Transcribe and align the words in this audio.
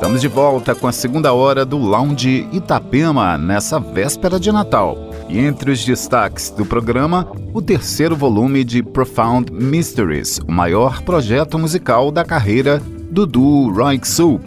Estamos 0.00 0.22
de 0.22 0.28
volta 0.28 0.74
com 0.74 0.88
a 0.88 0.92
segunda 0.92 1.32
hora 1.32 1.64
do 1.64 1.78
Lounge 1.78 2.48
Itapema 2.52 3.38
nessa 3.38 3.78
véspera 3.78 4.40
de 4.40 4.50
Natal. 4.50 4.96
E 5.28 5.38
entre 5.38 5.70
os 5.70 5.84
destaques 5.84 6.50
do 6.50 6.66
programa, 6.66 7.30
o 7.54 7.62
terceiro 7.62 8.16
volume 8.16 8.64
de 8.64 8.82
Profound 8.82 9.52
Mysteries, 9.52 10.38
o 10.38 10.50
maior 10.50 11.02
projeto 11.02 11.58
musical 11.58 12.10
da 12.10 12.24
carreira 12.24 12.82
do 13.10 13.26
duo 13.26 13.70
Roy 13.72 14.00
Soup. 14.02 14.42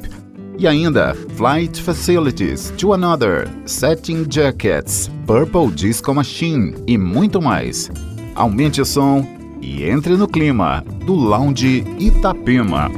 E 0.57 0.67
ainda 0.67 1.15
Flight 1.37 1.81
Facilities 1.81 2.73
to 2.77 2.91
Another, 2.91 3.47
Setting 3.65 4.25
Jackets, 4.29 5.09
Purple 5.25 5.71
Disco 5.71 6.13
Machine 6.13 6.75
e 6.85 6.97
muito 6.97 7.41
mais. 7.41 7.89
Aumente 8.35 8.81
o 8.81 8.85
som 8.85 9.25
e 9.63 9.89
entre 9.89 10.17
no 10.17 10.27
clima 10.27 10.83
do 11.05 11.13
Lounge 11.13 11.85
Itapema. 11.97 12.91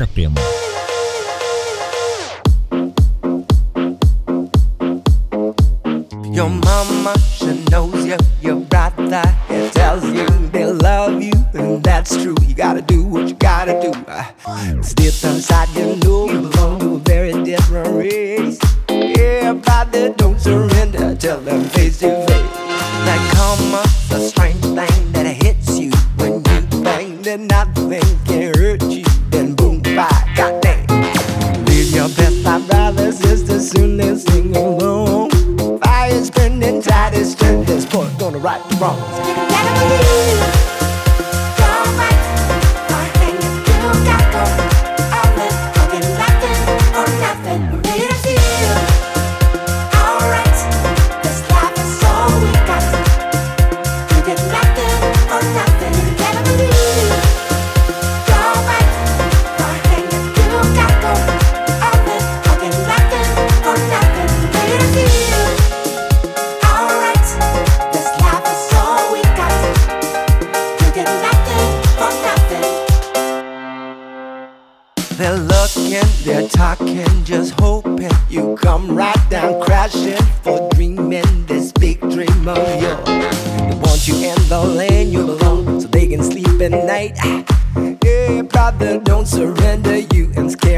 Itapema. 0.00 0.40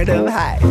scared 0.05 0.21
of 0.21 0.29
heights. 0.29 0.65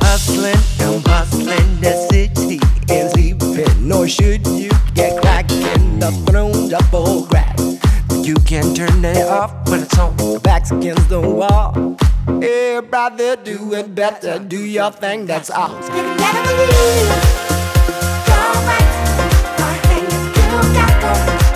Hustling 0.00 0.56
and 0.80 1.04
bustling 1.04 1.80
the 1.80 1.92
city 2.10 2.60
is 2.92 3.12
sleeping, 3.12 3.88
nor 3.88 4.08
should 4.08 4.46
you 4.46 4.70
get 4.94 5.20
cracked 5.20 5.52
in 5.52 5.98
the 5.98 6.10
thrones 6.26 6.68
double 6.68 7.08
old 7.08 7.28
grass. 7.28 7.78
You 8.24 8.34
can 8.46 8.74
turn 8.74 9.04
it 9.04 9.28
off 9.28 9.68
when 9.68 9.82
it's 9.82 9.98
on. 9.98 10.38
Back's 10.40 10.70
against 10.70 11.08
the 11.08 11.20
wall. 11.20 11.96
Hey, 12.40 12.80
brother, 12.80 13.36
do 13.36 13.74
it 13.74 13.94
better. 13.94 14.38
Do 14.38 14.58
your 14.58 14.90
thing, 14.90 15.26
that's 15.26 15.50
all. 15.50 15.76
It's 15.78 15.88
getting 15.88 16.16
better 16.16 16.44
for 16.44 16.62
you. 16.62 17.08
Go 18.28 18.38
right. 18.68 18.88
I 19.58 19.78
think 19.88 20.04
it's 20.06 20.38
still 20.38 20.62
got 20.74 21.51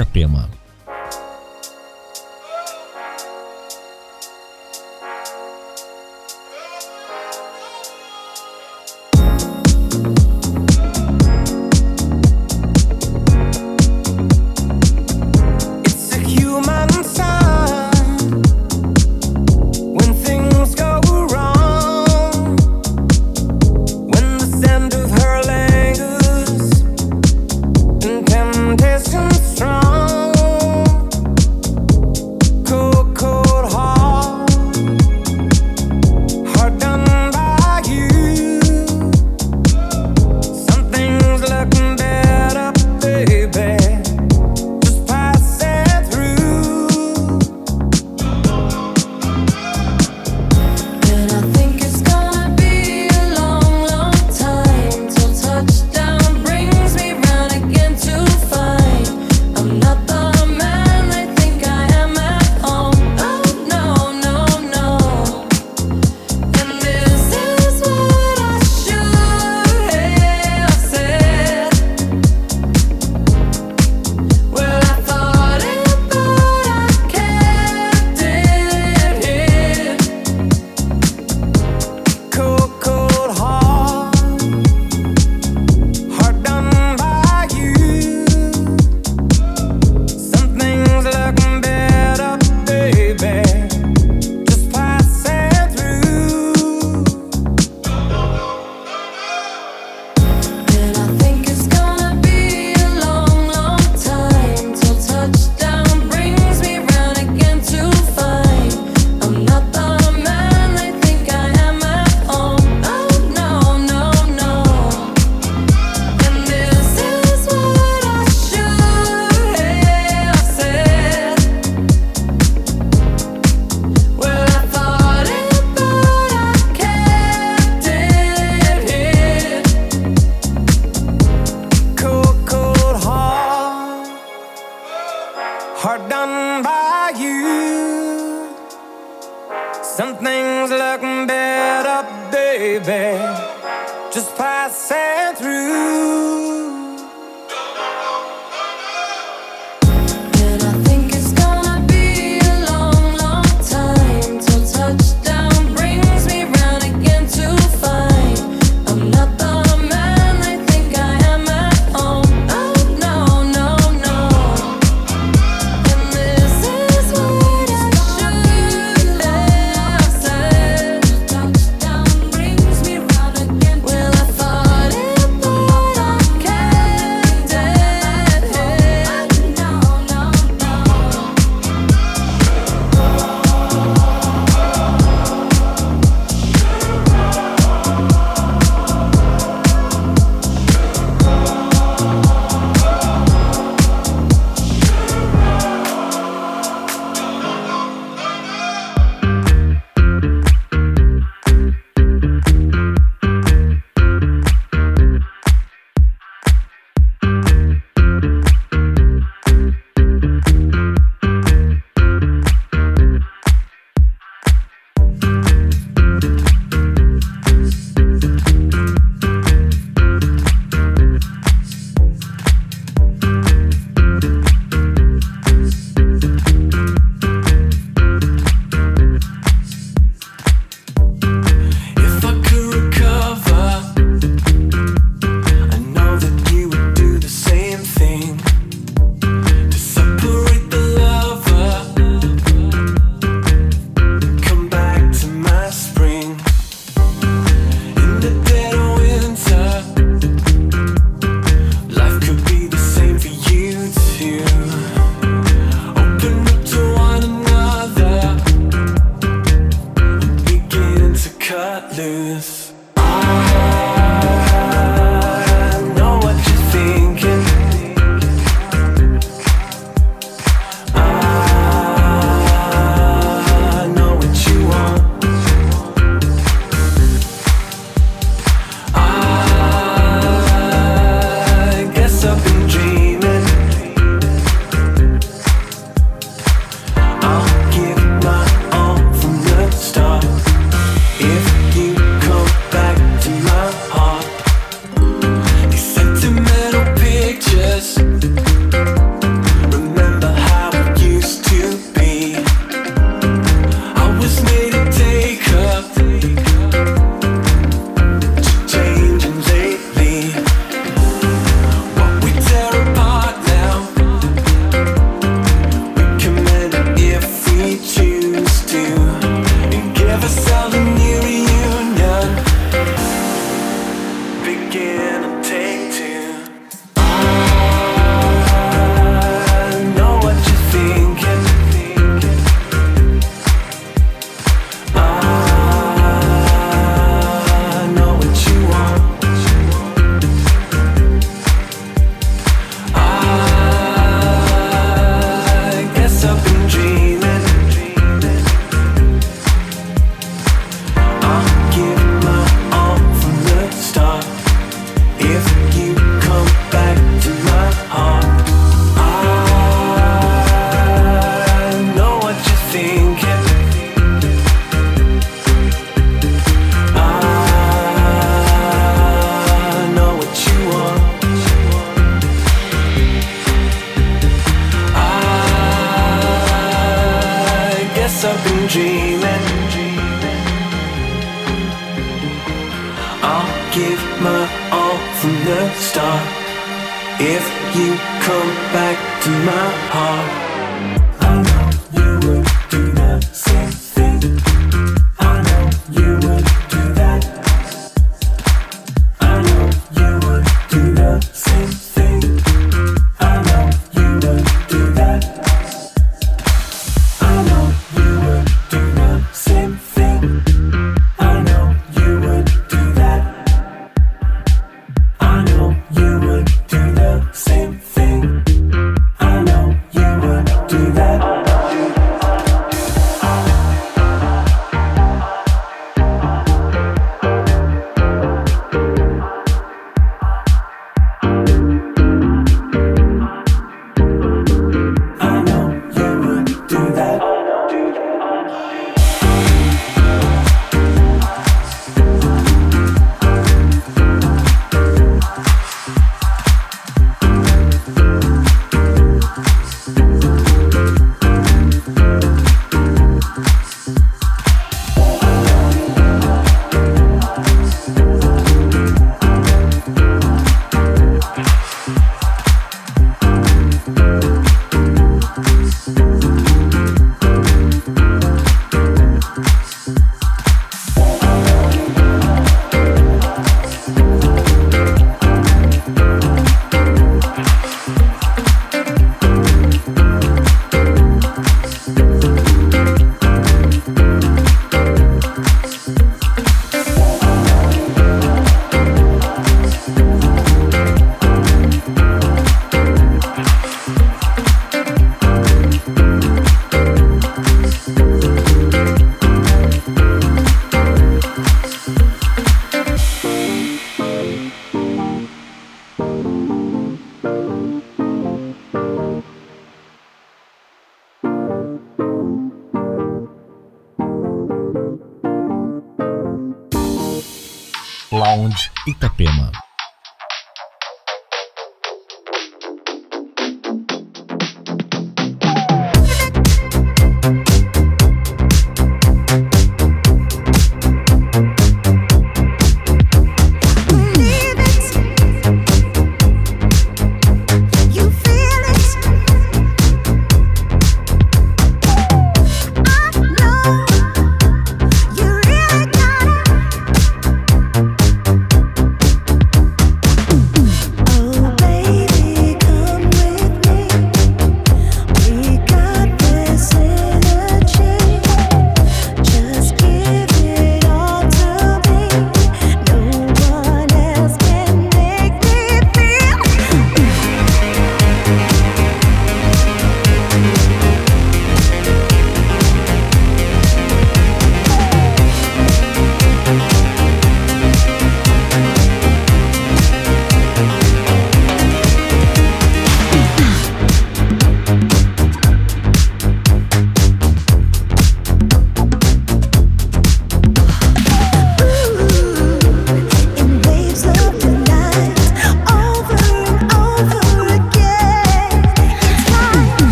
Itapema. 0.00 0.48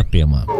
Itapema. 0.00 0.59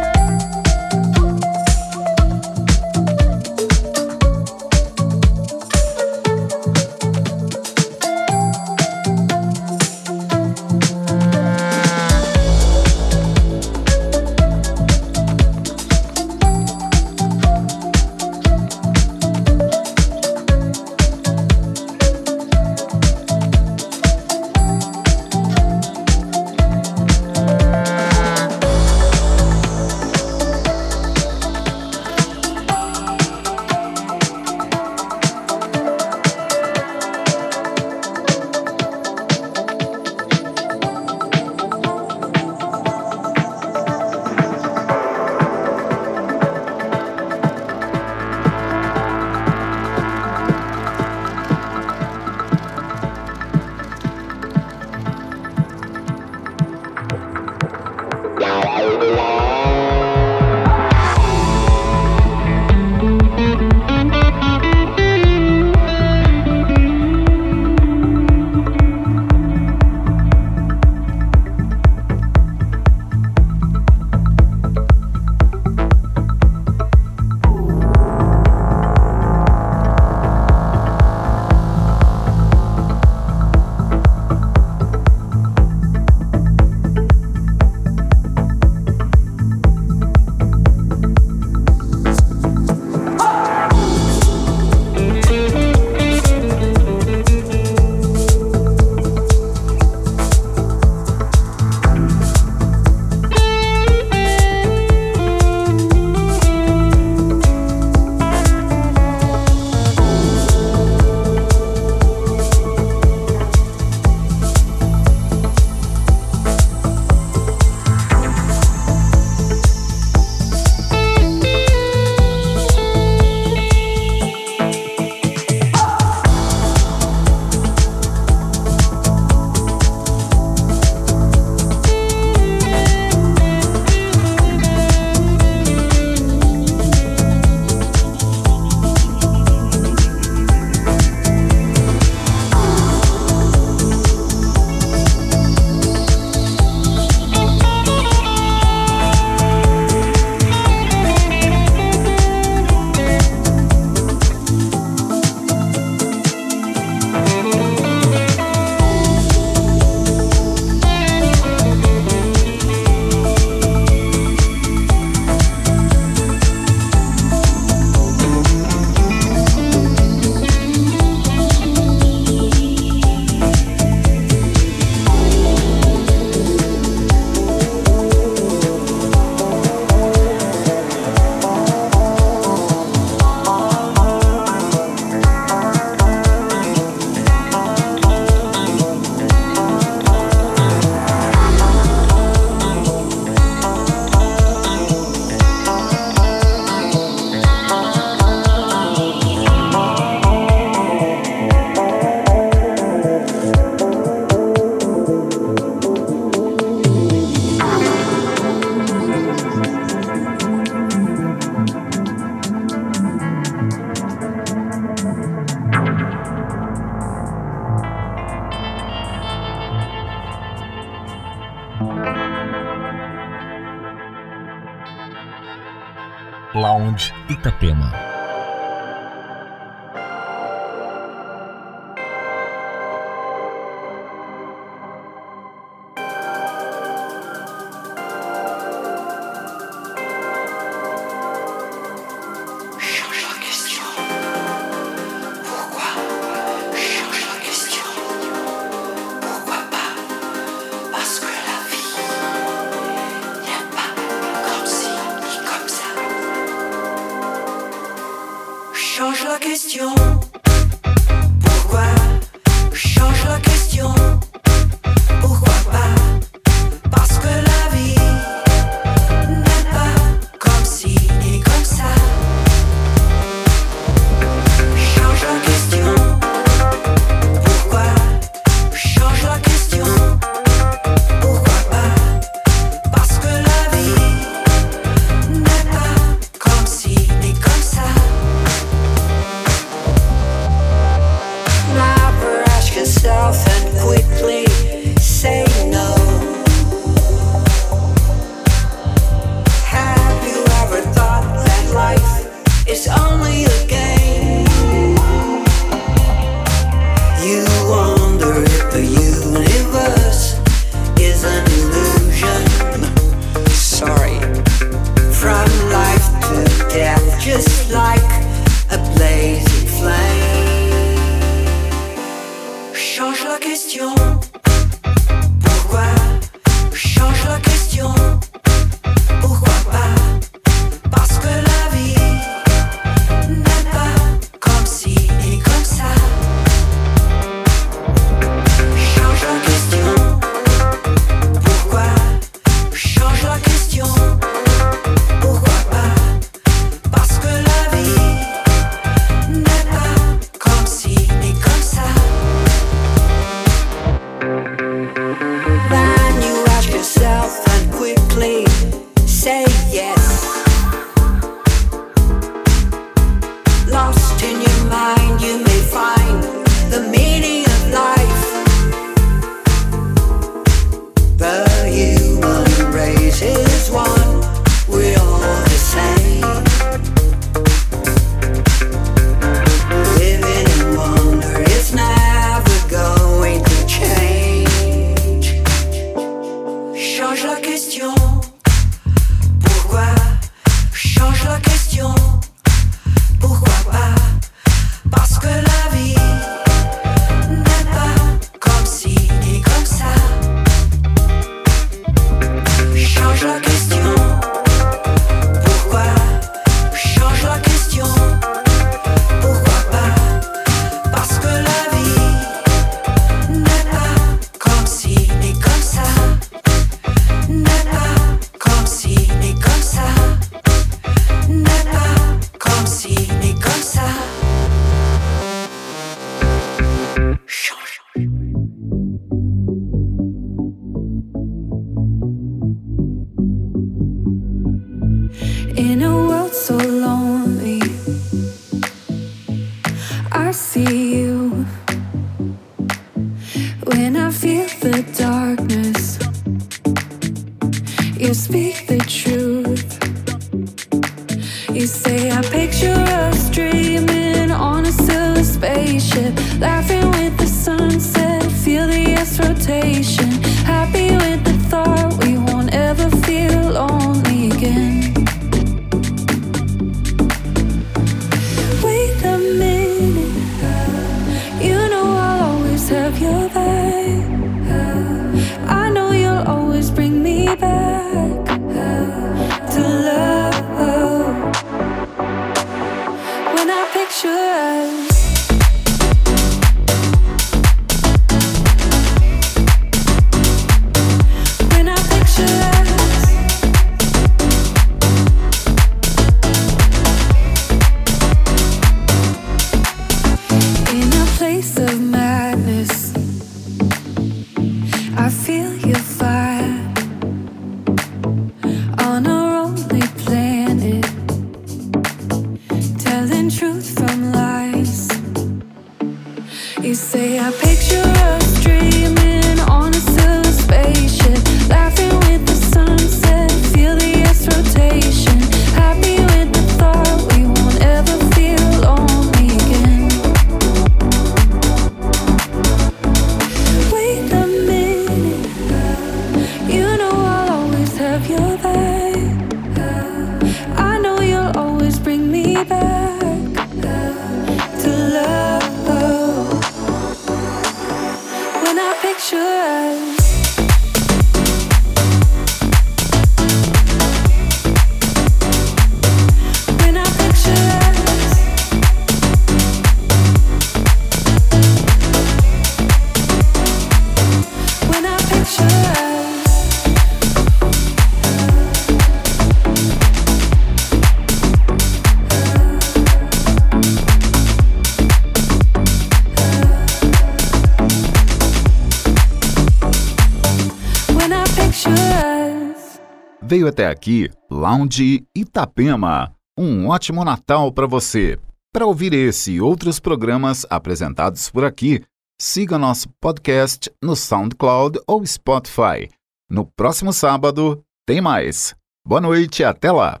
Até 583.60 583.66
aqui 583.66 584.08
Lounge 584.30 585.04
Itapema. 585.14 586.14
Um 586.38 586.68
ótimo 586.68 587.04
Natal 587.04 587.52
para 587.52 587.66
você. 587.66 588.18
Para 588.52 588.64
ouvir 588.64 588.94
esse 588.94 589.32
e 589.32 589.40
outros 589.40 589.78
programas 589.78 590.46
apresentados 590.48 591.28
por 591.28 591.44
aqui, 591.44 591.84
siga 592.18 592.58
nosso 592.58 592.88
podcast 592.98 593.70
no 593.82 593.94
SoundCloud 593.94 594.80
ou 594.86 595.04
Spotify. 595.04 595.90
No 596.28 596.46
próximo 596.46 596.90
sábado, 596.90 597.62
tem 597.86 598.00
mais. 598.00 598.54
Boa 598.86 599.00
noite 599.00 599.44
até 599.44 599.70
lá! 599.70 600.00